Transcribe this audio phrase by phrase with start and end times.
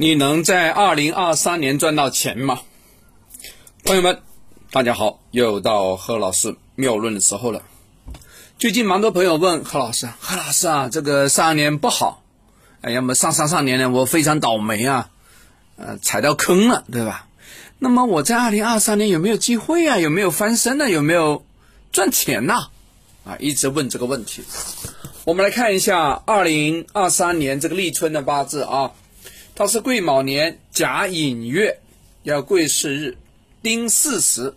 [0.00, 2.60] 你能在二零二三年赚到钱吗？
[3.82, 4.20] 朋友们，
[4.70, 7.64] 大家好，又到何老师妙论的时候了。
[8.60, 12.22] 最近蛮多朋友问何老师，何老师啊，这个上年不好，
[12.80, 15.10] 哎呀么上上上年呢，我非常倒霉啊，
[15.76, 17.26] 呃，踩到坑了，对吧？
[17.80, 19.98] 那么我在二零二三年有没有机会啊？
[19.98, 20.88] 有没有翻身呢？
[20.88, 21.44] 有没有
[21.90, 22.54] 赚钱呢？
[23.24, 24.44] 啊，一直问这个问题。
[25.24, 28.92] 我们来看一下二零二三年这个立春的八字啊。
[29.58, 31.80] 它是癸卯年甲寅月，
[32.22, 33.16] 要癸巳日，
[33.60, 34.54] 丁巳时。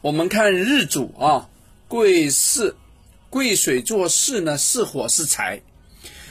[0.00, 1.50] 我们看日主啊，
[1.86, 2.74] 癸巳，
[3.28, 5.60] 癸水做巳呢，巳火是财。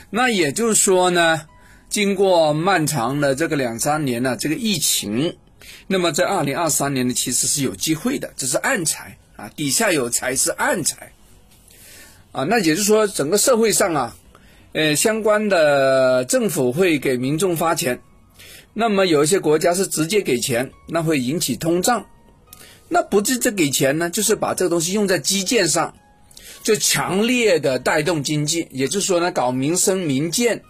[0.10, 1.46] 那也就是说呢，
[1.92, 5.38] 经过漫长的这个两三年呢，这个疫情，
[5.86, 11.12] 那么在二零二三年呢，其实是有机会的，这是暗财啊，底下有财是暗财
[12.32, 12.44] 啊。
[12.46, 14.16] 那也就是说，整个社会上啊。
[14.72, 18.02] 呃，相关的政府会给民众发钱，
[18.74, 22.06] 那么有一些国家是直接给钱，那会引起通胀。
[22.88, 25.96] 那不直接给钱呢，就是把这个东西用在基建上，
[26.62, 28.68] 就强烈的带动经济。
[28.70, 30.64] 也就是说呢，搞民生民建，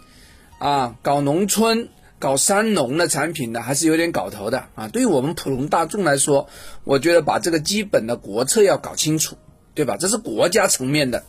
[0.60, 4.88] 啊，搞农村、搞三农的产品呢，还是有点搞头的啊。
[4.88, 6.48] 对于我们普通大众来说，
[6.86, 9.38] 我觉得把这个基本的国策要搞清楚，
[9.74, 9.98] 对吧？
[10.00, 11.26] 这是国家层面的。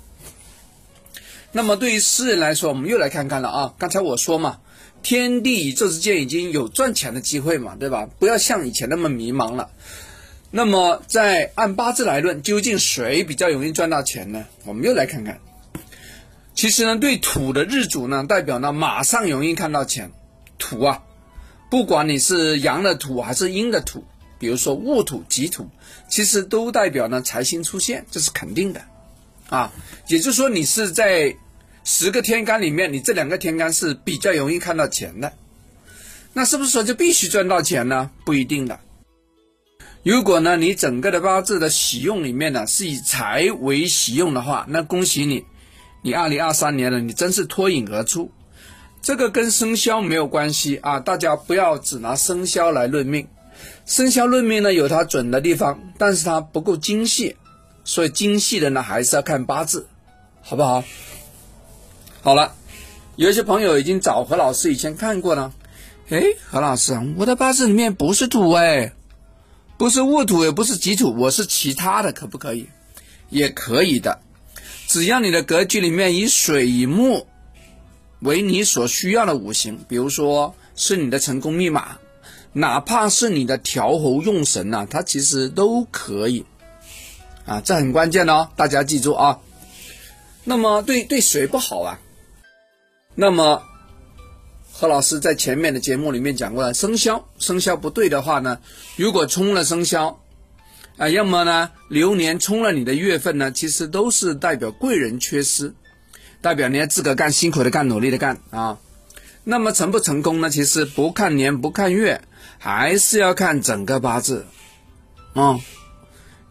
[1.53, 3.75] 那么对于私人来说，我们又来看看了啊。
[3.77, 4.59] 刚才我说嘛，
[5.03, 8.09] 天地宇宙之间已经有赚钱的机会嘛，对吧？
[8.19, 9.71] 不要像以前那么迷茫了。
[10.53, 14.47] 那么在按八字来论，究竟谁比较容易赚到钱呢？
[14.65, 15.41] 我们又来看看。
[16.55, 20.13] 其实呢，对土的日主呢，代表呢马上容易看到钱。
[20.59, 21.03] 土啊，
[21.71, 24.05] 不管你是阳的土还是阴的土，
[24.39, 25.69] 比如说戊土、己土，
[26.09, 28.83] 其实都代表呢财星出现，这是肯定的。
[29.51, 29.71] 啊，
[30.09, 31.37] 也就是说，你是在
[31.85, 35.33] 十个天干里面，你这两个天干是比较容易看到钱的。
[36.33, 38.11] 那是不是说就必须赚到钱呢？
[38.25, 38.79] 不一定的。
[40.03, 45.45] 如果呢，你整个的八字的喜用里面呢是以财为喜用的话，那恭喜你，
[46.03, 48.31] 你二零二三年了，你真是脱颖而出。
[49.03, 53.27] 这个跟生肖没有关系啊，大家不要只拿生肖来论命。
[53.85, 57.37] 生肖论命呢有它准的地方，但是它不够精细。
[57.91, 59.89] 所以精细的呢，还是要看八字，
[60.43, 60.85] 好不好？
[62.23, 62.55] 好了，
[63.17, 65.53] 有一些朋友已经找何老师以前看过了。
[66.09, 68.93] 哎，何老师，我的八字里面不是土哎，
[69.77, 72.69] 不是戊土，也不是己土，我是其他的，可不可以？
[73.29, 74.21] 也可以的，
[74.87, 77.27] 只要你的格局里面以水以木
[78.21, 81.99] 为你所需要的五行，比如说是你的成功密码，
[82.53, 86.47] 哪怕是你的调候用神呐，它其实都可以。
[87.51, 89.41] 啊，这很关键哦，大家记住啊。
[90.45, 91.99] 那么对对谁不好啊？
[93.17, 93.65] 那么
[94.73, 98.61] 何老师在前面的节目里面讲过了，生肖生肖不对的话呢，
[98.95, 100.21] 如果冲了生肖
[100.97, 105.75] 啊，要么呢流年冲了你的月份呢，其实都是代表贵人缺失，
[106.41, 108.79] 代表你要自个干，辛苦的干，努力的干啊。
[109.43, 110.51] 那么成不成功呢？
[110.51, 112.23] 其实不看年不看月，
[112.59, 114.47] 还是要看整个八字
[115.35, 115.59] 啊。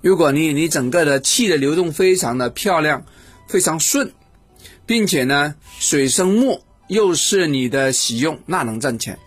[0.02, 3.04] 如果你你整个的气的流动非常的漂亮，
[3.48, 4.14] 非常顺，
[4.86, 9.20] 并且呢水生木又是你的喜用，那能赚钱。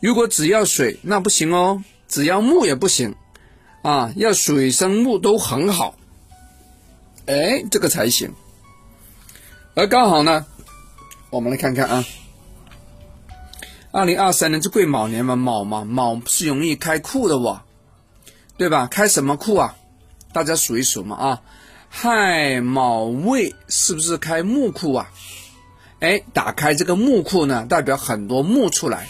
[0.00, 3.14] 如果只要水那不行哦，只要木也不行
[3.82, 5.96] 啊，要水生木都很好，
[7.26, 8.32] 哎，这个才行。
[9.74, 10.46] 而刚好呢，
[11.30, 12.04] 我们来看看啊，
[13.90, 17.64] 二零二三年是癸卯年嘛，卯嘛，卯是容易开库的哇，
[18.56, 18.86] 对吧？
[18.86, 19.76] 开什么库啊？
[20.34, 21.42] 大家数一数嘛啊，
[21.88, 25.08] 亥卯未是不是开木库啊？
[26.00, 29.08] 哎，打开这个木库呢，代表很多木出来，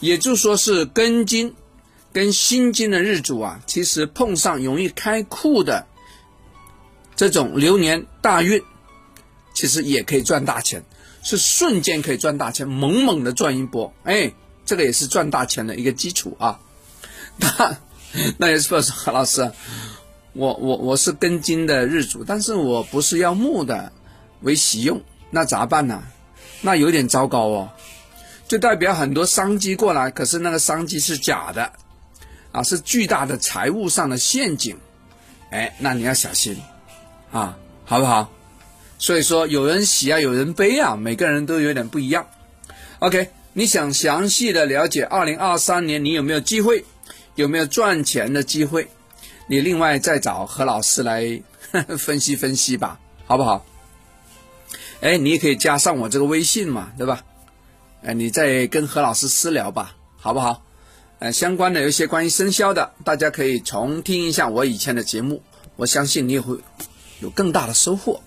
[0.00, 1.54] 也就说是根金
[2.12, 5.86] 跟辛金的日主啊，其实碰上容易开库的
[7.14, 8.60] 这种流年大运，
[9.54, 10.82] 其实也可以赚大钱，
[11.22, 14.32] 是瞬间可以赚大钱，猛猛的赚一波，哎，
[14.64, 16.58] 这个也是赚大钱的一个基础啊。
[17.36, 17.78] 那
[18.38, 19.52] 那也是说何老师。
[20.36, 23.90] 我我我是根金的日主，但是我不是要木的
[24.42, 25.00] 为喜用，
[25.30, 26.02] 那咋办呢？
[26.60, 27.68] 那有点糟糕哦，
[28.46, 31.72] 就代表很多商机过来，可是那个商机是假的，
[32.52, 34.76] 啊，是巨大的财务上的陷阱，
[35.50, 36.56] 哎，那你要小心，
[37.32, 38.30] 啊，好不好？
[38.98, 42.26] 所以说有人喜啊，有人悲啊，每个人都有点不一样。
[42.98, 46.84] OK，你想详细的了解二零二三年你有没有机会，
[47.36, 48.88] 有没有赚钱的机会？
[49.46, 51.40] 你另外再找何老师来
[51.98, 53.64] 分析分析吧，好不好？
[55.00, 57.22] 哎，你也可以加上我这个微信嘛，对吧？
[58.02, 60.62] 哎，你再跟何老师私聊吧，好不好？
[61.18, 65.42] 呃，相关的有一些关于生肖的，大家可以重听一下我以前的节目，
[65.76, 66.58] 我相信你也会
[67.20, 68.20] 有更大的收获，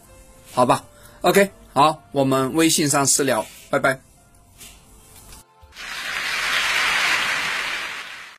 [0.51, 0.86] 好吧
[1.21, 4.08] ？OK，好，我们微信上私聊，拜拜。